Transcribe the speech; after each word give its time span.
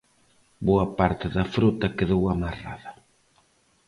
Boa 0.67 0.87
parte 0.99 1.25
da 1.35 1.45
frota 1.55 1.95
quedou 1.97 2.21
amarrada. 2.33 2.91